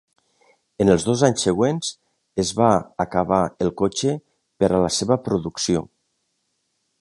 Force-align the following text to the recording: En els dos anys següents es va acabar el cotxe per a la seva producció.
En 0.85 0.89
els 0.93 1.03
dos 1.09 1.23
anys 1.27 1.43
següents 1.47 1.91
es 2.45 2.53
va 2.61 2.69
acabar 3.05 3.43
el 3.67 3.69
cotxe 3.83 4.17
per 4.63 4.71
a 4.71 4.81
la 4.87 4.91
seva 4.97 5.19
producció. 5.29 5.85